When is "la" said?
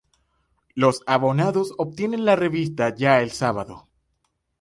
2.25-2.35